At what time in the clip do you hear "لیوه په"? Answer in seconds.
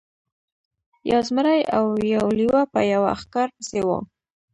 2.39-2.79